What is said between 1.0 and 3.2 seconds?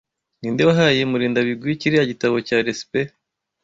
Murindabigwi kiriya gitabo cya resept?